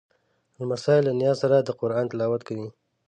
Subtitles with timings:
[0.59, 2.67] لمسی له نیا سره د قرآن تلاوت کوي.